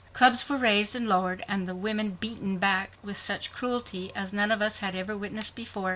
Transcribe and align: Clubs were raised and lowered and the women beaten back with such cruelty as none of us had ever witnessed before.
Clubs 0.13 0.49
were 0.49 0.57
raised 0.57 0.95
and 0.95 1.07
lowered 1.07 1.43
and 1.47 1.67
the 1.67 1.75
women 1.75 2.17
beaten 2.19 2.57
back 2.57 2.97
with 3.03 3.17
such 3.17 3.53
cruelty 3.53 4.11
as 4.15 4.33
none 4.33 4.49
of 4.51 4.59
us 4.59 4.79
had 4.79 4.95
ever 4.95 5.15
witnessed 5.15 5.55
before. 5.55 5.89